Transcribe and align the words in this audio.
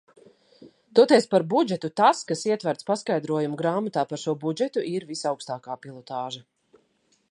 Toties 0.99 1.27
par 1.33 1.45
budžetu 1.51 1.91
tas, 2.01 2.23
kas 2.31 2.43
ietverts 2.51 2.89
paskaidrojumu 2.89 3.61
grāmatā 3.63 4.09
par 4.13 4.23
šo 4.25 4.37
budžetu, 4.47 4.89
ir 4.97 5.09
visaugstākā 5.13 5.83
pilotāža. 5.87 6.47